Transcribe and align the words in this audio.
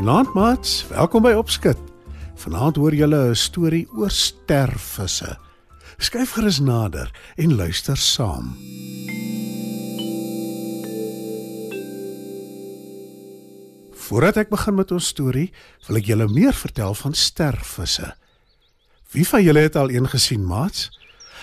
Goeienaand 0.00 0.32
maats, 0.32 0.86
welkom 0.88 1.26
by 1.26 1.34
Opskud. 1.36 1.76
Vanaand 2.40 2.78
hoor 2.80 2.94
julle 2.96 3.18
'n 3.30 3.36
storie 3.36 3.84
oor 3.92 4.10
stervisse. 4.10 5.36
Skyf 5.98 6.30
gerus 6.32 6.58
nader 6.58 7.10
en 7.36 7.54
luister 7.54 7.96
saam. 7.96 8.56
Voordat 13.92 14.36
ek 14.36 14.48
begin 14.48 14.74
met 14.74 14.90
ons 14.90 15.06
storie, 15.06 15.52
wil 15.86 15.96
ek 15.96 16.06
julle 16.06 16.28
meer 16.28 16.54
vertel 16.54 16.94
van 16.94 17.14
stervisse. 17.14 18.14
Wie 19.12 19.28
van 19.28 19.42
julle 19.42 19.60
het 19.60 19.76
al 19.76 19.90
een 19.90 20.08
gesien, 20.08 20.46
maats? 20.46 20.88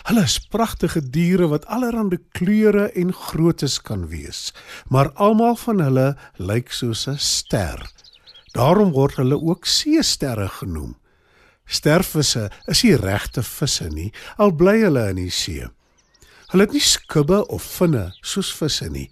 Hulle 0.04 0.24
is 0.24 0.40
pragtige 0.40 1.10
diere 1.10 1.48
wat 1.48 1.66
allerlei 1.66 2.18
kleure 2.32 2.90
en 2.90 3.14
groottes 3.14 3.82
kan 3.82 4.08
wees, 4.08 4.54
maar 4.90 5.12
almal 5.14 5.56
van 5.56 5.80
hulle 5.80 6.18
lyk 6.38 6.72
soos 6.72 7.08
'n 7.08 7.18
ster. 7.18 7.86
Daarom 8.58 8.92
word 8.92 9.20
hulle 9.22 9.38
ook 9.38 9.66
seesterre 9.70 10.48
genoem. 10.50 10.96
Stervisse 11.66 12.48
is 12.66 12.82
nie 12.84 12.96
regte 12.98 13.44
visse 13.46 13.86
nie, 13.92 14.10
al 14.42 14.56
bly 14.58 14.80
hulle 14.82 15.04
in 15.12 15.20
die 15.20 15.34
see. 15.34 15.68
Hulle 16.50 16.66
het 16.66 16.74
nie 16.74 16.82
skubbe 16.82 17.44
of 17.54 17.66
vinne 17.78 18.08
soos 18.26 18.50
visse 18.58 18.88
nie. 18.90 19.10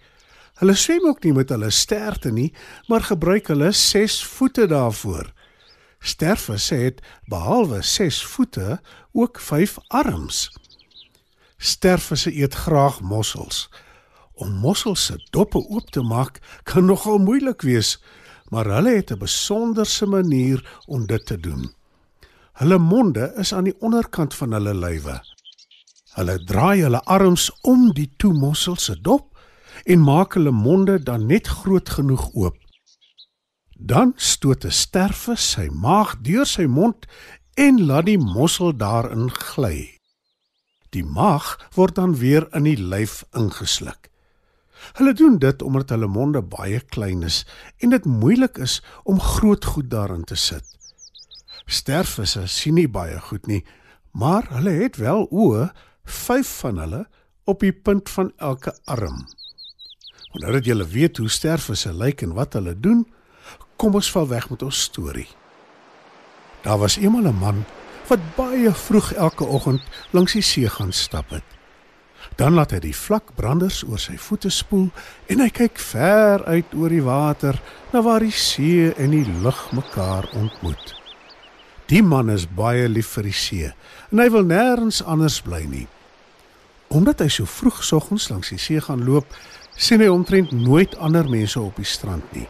Hulle 0.61 0.73
swem 0.79 1.05
ook 1.05 1.21
nie 1.27 1.35
met 1.35 1.51
hulle 1.53 1.69
sterte 1.69 2.31
nie, 2.31 2.53
maar 2.89 3.05
gebruik 3.05 3.51
hulle 3.51 3.69
6 3.75 4.17
voete 4.33 4.65
daarvoor. 4.71 5.29
Stervisse 5.99 6.81
het 6.81 7.05
behalwe 7.29 7.83
6 7.83 8.23
voete 8.33 8.79
ook 9.11 9.39
5 9.39 9.77
arms. 9.87 10.47
Stervisse 11.57 12.33
eet 12.33 12.55
graag 12.65 13.01
mossels. 13.01 13.67
Om 14.33 14.57
mossels 14.63 15.05
se 15.05 15.21
doppe 15.29 15.59
oop 15.59 15.91
te 15.91 16.01
maak 16.01 16.39
kan 16.63 16.85
nogal 16.85 17.19
moeilik 17.21 17.61
wees 17.61 17.99
maar 18.49 18.65
hulle 18.65 18.95
het 18.95 19.11
'n 19.11 19.17
besonderse 19.17 20.05
manier 20.05 20.81
om 20.85 21.05
dit 21.05 21.25
te 21.25 21.39
doen. 21.39 21.73
Hulle 22.53 22.77
monde 22.77 23.33
is 23.37 23.53
aan 23.53 23.63
die 23.63 23.79
onderkant 23.79 24.33
van 24.33 24.51
hulle 24.51 24.73
lywe. 24.73 25.23
Hulle 26.15 26.43
draai 26.43 26.81
hulle 26.81 27.01
arms 27.03 27.51
om 27.61 27.89
die 27.93 28.13
toemossel 28.17 28.75
se 28.75 29.01
dop 29.01 29.39
en 29.83 29.99
maak 29.99 30.33
hulle 30.33 30.51
monde 30.51 31.03
dan 31.03 31.25
net 31.25 31.47
groot 31.47 31.89
genoeg 31.89 32.29
oop. 32.33 32.57
Dan 33.77 34.13
stoot 34.15 34.65
'n 34.65 34.71
sterwe 34.71 35.35
sy 35.35 35.67
maag 35.67 36.15
deur 36.21 36.45
sy 36.45 36.65
mond 36.65 37.05
en 37.53 37.85
laat 37.85 38.05
die 38.05 38.17
mossel 38.17 38.77
daarin 38.77 39.29
gly. 39.31 39.99
Die 40.89 41.03
maag 41.03 41.69
word 41.75 41.95
dan 41.95 42.15
weer 42.15 42.47
in 42.55 42.63
die 42.63 42.79
lyf 42.79 43.23
ingesluk. 43.33 44.09
Hulle 44.93 45.13
doen 45.13 45.37
dit 45.39 45.61
omdat 45.61 45.89
hulle 45.89 46.07
monde 46.07 46.41
baie 46.41 46.79
klein 46.79 47.23
is 47.23 47.45
en 47.77 47.89
dit 47.89 48.05
moeilik 48.05 48.57
is 48.57 48.81
om 49.03 49.19
groot 49.19 49.65
goed 49.65 49.89
daarin 49.89 50.23
te 50.23 50.35
sit. 50.35 50.63
Stervisse 51.65 52.47
sien 52.47 52.73
nie 52.73 52.87
baie 52.87 53.19
goed 53.19 53.47
nie, 53.47 53.63
maar 54.11 54.47
hulle 54.49 54.69
het 54.69 54.97
wel 55.01 55.27
oë, 55.31 55.71
vyf 56.05 56.59
van 56.61 56.77
hulle 56.77 57.05
op 57.45 57.59
die 57.59 57.73
punt 57.73 58.09
van 58.09 58.31
elke 58.37 58.73
arm. 58.85 59.25
Nou 60.35 60.51
dat 60.51 60.65
julle 60.65 60.85
weet 60.87 61.17
hoe 61.17 61.29
stervisse 61.29 61.93
lyk 61.93 62.21
en 62.21 62.33
wat 62.35 62.53
hulle 62.53 62.75
doen, 62.79 63.05
kom 63.75 63.95
ons 63.95 64.11
val 64.11 64.27
weg 64.27 64.49
met 64.49 64.63
ons 64.63 64.81
storie. 64.81 65.27
Daar 66.65 66.77
was 66.77 66.97
eendag 66.97 67.33
'n 67.33 67.39
man 67.39 67.65
wat 68.07 68.19
baie 68.35 68.71
vroeg 68.71 69.13
elke 69.13 69.45
oggend 69.45 69.81
langs 70.11 70.33
die 70.33 70.41
see 70.41 70.69
gaan 70.69 70.91
stap 70.91 71.29
het. 71.29 71.54
Dan 72.35 72.57
laat 72.57 72.73
hy 72.75 72.81
die 72.83 72.95
vlak 72.95 73.31
branders 73.37 73.79
oor 73.87 73.99
sy 74.01 74.17
voete 74.19 74.51
spoel 74.51 74.89
en 75.31 75.39
hy 75.39 75.47
kyk 75.55 75.79
ver 75.79 76.43
uit 76.43 76.73
oor 76.75 76.91
die 76.91 77.03
water 77.05 77.59
na 77.93 78.01
waar 78.03 78.25
die 78.25 78.35
see 78.35 78.89
en 78.99 79.15
die 79.15 79.25
lug 79.43 79.61
mekaar 79.71 80.27
ontmoet. 80.35 80.95
Die 81.87 82.01
man 82.03 82.31
is 82.33 82.47
baie 82.49 82.89
lief 82.91 83.13
vir 83.15 83.29
die 83.29 83.39
see 83.39 83.69
en 84.11 84.19
hy 84.19 84.27
wil 84.33 84.47
nêrens 84.49 84.99
anders 85.05 85.39
bly 85.45 85.63
nie. 85.69 85.85
Omdat 86.91 87.23
hy 87.23 87.29
so 87.31 87.47
vroeg 87.47 87.79
soggens 87.87 88.27
langs 88.31 88.51
die 88.51 88.59
see 88.61 88.83
gaan 88.83 89.05
loop, 89.07 89.31
sien 89.75 90.03
hy 90.03 90.11
omtrent 90.11 90.51
nooit 90.55 90.95
ander 91.03 91.27
mense 91.29 91.59
op 91.59 91.79
die 91.79 91.87
strand 91.87 92.27
nie. 92.35 92.47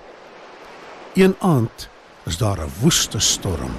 Een 1.16 1.38
aand 1.46 1.90
is 2.26 2.38
daar 2.38 2.60
'n 2.60 2.74
woeste 2.82 3.20
storm. 3.20 3.72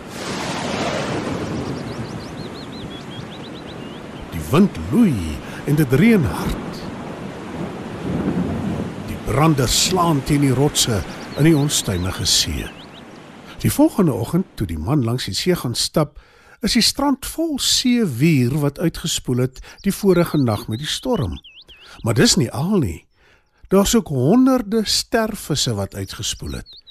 Die 4.32 4.44
wind 4.50 4.78
loei 4.90 5.36
en 5.66 5.74
dit 5.74 5.92
reën 5.92 6.24
hard. 6.24 6.80
Die 9.06 9.18
brande 9.26 9.66
slaan 9.66 10.22
teen 10.24 10.44
die 10.46 10.54
rotse 10.54 11.00
in 11.36 11.48
die 11.48 11.56
onstuimige 11.56 12.26
see. 12.26 12.68
Die 13.62 13.72
volgende 13.72 14.14
oggend 14.14 14.46
toe 14.54 14.66
die 14.66 14.78
man 14.78 15.04
langs 15.04 15.26
die 15.26 15.34
see 15.34 15.56
gaan 15.58 15.74
stap, 15.74 16.20
is 16.62 16.76
die 16.78 16.84
strand 16.84 17.26
vol 17.26 17.58
seewier 17.58 18.54
wat 18.62 18.78
uitgespoel 18.78 19.44
het 19.46 19.60
die 19.84 19.94
vorige 19.94 20.38
nag 20.38 20.68
met 20.70 20.80
die 20.82 20.90
storm. 20.90 21.36
Maar 22.06 22.14
dis 22.14 22.36
nie 22.38 22.50
al 22.50 22.78
nie. 22.78 23.04
Daar's 23.68 23.94
ook 23.98 24.08
honderde 24.14 24.84
stervisse 24.86 25.74
wat 25.74 25.94
uitgespoel 25.94 26.60
het. 26.60 26.82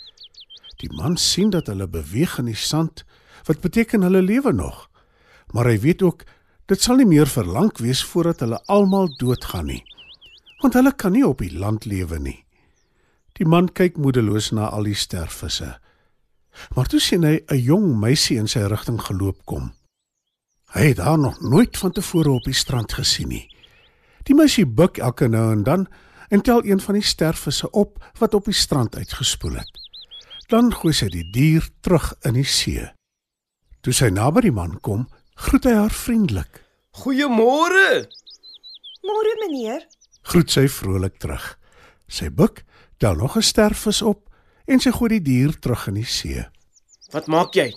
Die 0.84 0.92
man 0.92 1.16
sien 1.18 1.50
dat 1.50 1.72
hulle 1.72 1.88
beweeg 1.88 2.38
in 2.42 2.52
die 2.52 2.59
sand, 2.59 3.06
wat 3.47 3.63
beteken 3.63 4.03
hulle 4.03 4.22
lewe 4.22 4.52
nog. 4.52 4.90
Maar 5.56 5.72
hy 5.72 5.80
weet 5.80 6.02
ook 6.03 6.25
Dit 6.65 6.81
sal 6.81 6.97
nie 6.97 7.05
meer 7.05 7.29
verlang 7.29 7.69
wees 7.77 8.01
voordat 8.09 8.41
hulle 8.41 8.57
almal 8.65 9.11
doodgaan 9.19 9.67
nie. 9.69 9.83
Want 10.63 10.73
hulle 10.73 10.95
kan 10.97 11.13
nie 11.13 11.25
op 11.25 11.43
die 11.43 11.53
land 11.53 11.85
lewe 11.85 12.17
nie. 12.19 12.39
Die 13.37 13.45
man 13.45 13.67
kyk 13.69 13.99
moedeloos 14.01 14.49
na 14.55 14.71
al 14.73 14.87
die 14.89 14.97
stervisse. 14.97 15.75
Maar 16.73 16.87
toe 16.89 16.99
sien 16.99 17.23
hy 17.23 17.43
'n 17.51 17.61
jong 17.61 17.99
meisie 17.99 18.37
in 18.37 18.47
sy 18.47 18.59
rigting 18.65 19.01
geloop 19.01 19.45
kom. 19.45 19.73
Hy 20.73 20.87
het 20.87 20.97
haar 20.97 21.19
nog 21.19 21.41
nooit 21.41 21.77
van 21.77 21.91
tevore 21.91 22.31
op 22.31 22.43
die 22.43 22.53
strand 22.53 22.93
gesien 22.93 23.29
nie. 23.29 23.47
Die 24.23 24.35
meisie 24.35 24.65
buig 24.65 24.97
elke 24.97 25.27
nou 25.27 25.51
en 25.51 25.63
dan 25.63 25.87
en 26.29 26.41
tel 26.41 26.65
een 26.65 26.79
van 26.79 26.93
die 26.93 27.03
stervisse 27.03 27.69
op 27.71 28.03
wat 28.19 28.33
op 28.33 28.45
die 28.45 28.53
strand 28.53 28.95
uitgespoel 28.95 29.55
het. 29.55 29.71
Dan 30.47 30.73
gooi 30.73 30.93
sy 30.93 31.09
die 31.09 31.29
dier 31.29 31.69
terug 31.81 32.13
in 32.21 32.33
die 32.33 32.43
see. 32.43 32.91
Toe 33.81 33.93
sy 33.93 34.09
naby 34.09 34.41
die 34.41 34.51
man 34.51 34.79
kom, 34.81 35.07
groet 35.35 35.68
hy 35.68 35.73
haar 35.75 35.94
vriendelik. 35.94 36.62
Goeiemôre. 37.03 38.07
Môre 39.06 39.34
meneer. 39.44 39.85
Groet 40.31 40.51
sy 40.51 40.66
vrolik 40.72 41.19
terug. 41.22 41.57
Sy 42.07 42.29
buig, 42.31 42.63
tel 42.97 43.16
nog 43.16 43.35
'n 43.38 43.41
sterfvis 43.41 44.01
op 44.01 44.29
en 44.66 44.79
sy 44.79 44.91
gooi 44.91 45.09
die 45.09 45.22
dier 45.22 45.59
terug 45.59 45.88
in 45.88 45.94
die 46.01 46.06
see. 46.06 46.45
Wat 47.12 47.28
maak 47.28 47.53
jy? 47.53 47.74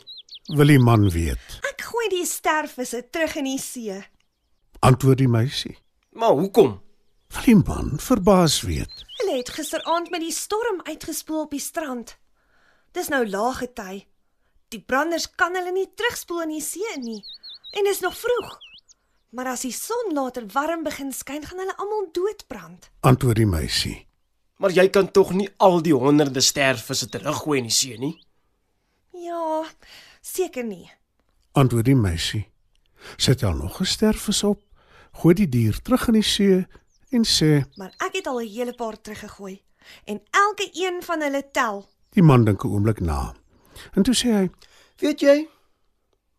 Wil 0.57 0.67
die 0.67 0.79
man 0.79 1.11
weet. 1.11 1.61
Ek 1.69 1.83
gooi 1.83 2.09
die 2.09 2.27
stervisse 2.27 3.03
terug 3.11 3.37
in 3.37 3.45
die 3.45 3.59
see. 3.59 3.99
Antwoord 4.81 5.19
die 5.19 5.29
meisie. 5.29 5.77
Maar 6.13 6.33
hoekom? 6.33 6.81
Wil 7.29 7.45
die 7.45 7.57
man 7.67 7.99
verbaas 7.99 8.63
weet. 8.63 9.05
Hulle 9.19 9.37
het 9.37 9.51
gisteraand 9.51 10.11
met 10.11 10.21
die 10.21 10.33
storm 10.33 10.81
uitgespoel 10.83 11.41
op 11.41 11.51
die 11.51 11.61
strand. 11.61 12.17
Dis 12.93 13.09
nou 13.09 13.29
lae 13.29 13.73
tyd. 13.75 14.07
Die 14.69 14.81
branders 14.81 15.31
kan 15.35 15.55
hulle 15.57 15.73
nie 15.73 15.89
terugspoel 15.95 16.43
in 16.43 16.49
die 16.49 16.65
see 16.65 16.97
nie. 17.01 17.23
En 17.71 17.85
dit 17.85 17.93
is 17.93 18.01
nog 18.01 18.17
vroeg. 18.19 18.59
Maar 19.31 19.47
as 19.47 19.61
die 19.61 19.73
son 19.73 20.13
later 20.15 20.47
warm 20.53 20.83
begin 20.83 21.13
skyn, 21.13 21.45
gaan 21.45 21.59
hulle 21.59 21.77
almal 21.77 22.09
doodbrand. 22.13 22.91
Antwoord 23.01 23.37
die 23.37 23.47
meisie. 23.47 24.07
Maar 24.57 24.73
jy 24.73 24.89
kan 24.91 25.11
tog 25.11 25.35
nie 25.37 25.49
al 25.57 25.83
die 25.85 25.95
honderde 25.95 26.41
sterfvisse 26.41 27.09
teruggooi 27.13 27.59
in 27.61 27.69
die 27.69 27.75
see 27.75 27.99
nie. 28.01 28.15
Ja, 29.13 29.67
seker 30.25 30.65
nie. 30.65 30.89
Antwoord 31.53 31.85
die 31.85 31.99
meisie. 31.99 32.47
Sit 33.17 33.45
al 33.45 33.55
nog 33.55 33.81
'n 33.81 33.85
sterfvis 33.85 34.43
op, 34.43 34.63
gooi 35.13 35.35
die 35.35 35.49
dier 35.49 35.83
terug 35.83 36.09
in 36.09 36.15
die 36.15 36.23
see 36.23 36.67
en 37.11 37.25
sê: 37.25 37.65
"Maar 37.77 37.95
ek 37.99 38.13
het 38.13 38.27
al 38.27 38.41
'n 38.41 38.49
hele 38.49 38.73
paar 38.73 39.01
teruggegooi 39.01 39.63
en 40.05 40.21
elke 40.31 40.71
een 40.73 41.03
van 41.03 41.21
hulle 41.21 41.51
tel." 41.53 41.89
Die 42.11 42.23
man 42.23 42.45
dink 42.45 42.65
'n 42.65 42.69
oomblik 42.69 43.01
na. 43.01 43.35
En 43.93 44.03
toe 44.03 44.15
sê 44.15 44.29
hy: 44.33 44.51
"Weet 44.97 45.21
jy, 45.21 45.49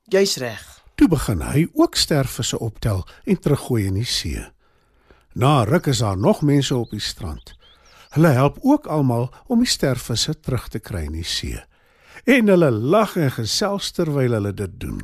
jy's 0.03 0.35
reg." 0.37 0.78
Toe 0.99 1.07
begin 1.07 1.39
hy 1.47 1.61
ook 1.79 1.95
sterfvisse 1.95 2.57
optel 2.59 3.05
en 3.23 3.37
teruggooi 3.39 3.85
in 3.87 4.01
die 4.01 4.07
see. 4.07 4.41
Na 5.39 5.63
ruk 5.63 5.85
is 5.87 6.01
daar 6.03 6.17
nog 6.19 6.41
mense 6.43 6.75
op 6.75 6.91
die 6.91 6.99
strand. 6.99 7.53
Hulle 8.17 8.33
help 8.35 8.57
ook 8.67 8.89
almal 8.91 9.29
om 9.47 9.63
die 9.63 9.69
stervisse 9.69 10.35
terug 10.39 10.67
te 10.67 10.81
kry 10.83 11.05
in 11.07 11.15
die 11.15 11.23
see. 11.23 11.61
En 12.27 12.51
hulle 12.51 12.71
lag 12.71 13.15
en 13.15 13.31
gesels 13.31 13.93
terwyl 13.95 14.35
hulle 14.35 14.51
dit 14.51 14.75
doen. 14.81 14.99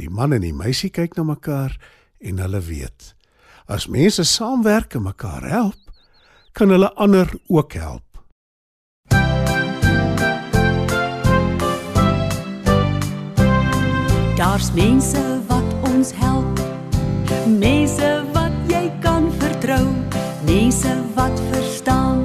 Die 0.00 0.08
man 0.08 0.32
en 0.32 0.40
die 0.46 0.54
meisie 0.56 0.88
kyk 0.88 1.18
na 1.18 1.26
mekaar 1.34 1.76
en 2.24 2.40
hulle 2.40 2.62
weet 2.64 3.12
as 3.66 3.86
mense 3.88 4.24
saamwerk 4.28 4.94
en 4.94 5.06
mekaar 5.06 5.44
help, 5.48 5.92
kan 6.52 6.68
hulle 6.68 6.90
ander 7.00 7.30
ook 7.48 7.72
help. 7.72 8.13
Daar's 14.36 14.72
mense 14.72 15.40
wat 15.46 15.90
ons 15.94 16.10
help. 16.14 16.60
Mense 17.46 18.24
wat 18.32 18.52
jy 18.66 18.90
kan 19.00 19.30
vertrou. 19.38 19.86
Mense 20.42 20.90
wat 21.14 21.40
verstaan. 21.52 22.22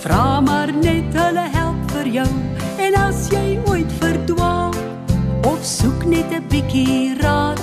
Vra 0.00 0.40
maar 0.40 0.72
net 0.74 1.14
hulle 1.14 1.46
help 1.54 1.90
vir 1.94 2.10
jou. 2.18 2.26
En 2.82 2.98
as 2.98 3.28
jy 3.30 3.60
ooit 3.70 3.92
verdwaal 4.00 4.74
of 5.46 5.62
soek 5.62 6.02
net 6.04 6.34
'n 6.34 6.42
bietjie 6.50 7.14
raad, 7.22 7.62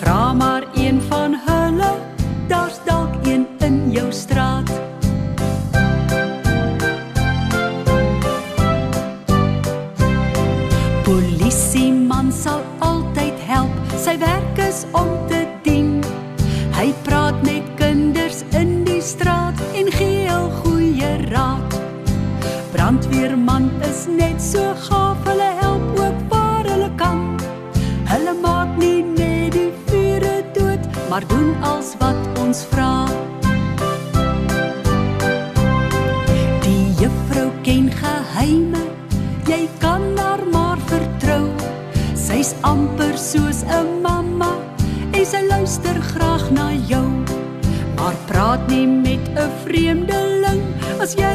vra 0.00 0.32
maar 0.32 0.64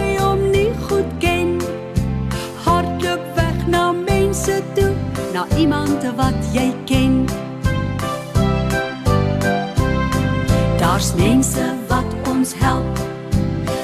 jy 0.02 0.18
hom 0.18 0.42
nie 0.52 0.72
goed 0.88 1.10
ken. 1.20 1.60
Hardloop 2.66 3.22
weg 3.38 3.68
na 3.68 3.92
mense 3.92 4.58
toe, 4.76 4.92
na 5.34 5.46
iemand 5.58 6.06
wat 6.18 6.38
jy 6.56 6.68
ken. 6.90 7.22
Daar's 10.82 11.14
mense 11.16 11.70
wat 11.88 12.10
ons 12.34 12.54
help. 12.58 13.00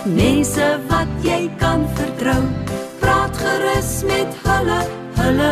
Mense 0.05 0.67
wat 0.89 1.09
jy 1.21 1.45
kan 1.61 1.85
vertrou. 1.93 2.43
Praat 2.99 3.37
gerus 3.37 4.03
met 4.07 4.45
hulle, 4.45 4.81
hulle 5.21 5.51